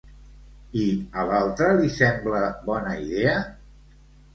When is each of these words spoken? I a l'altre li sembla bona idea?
I 0.83 0.85
a 1.21 1.27
l'altre 1.33 1.69
li 1.83 1.95
sembla 2.01 2.43
bona 2.75 3.01
idea? 3.07 3.41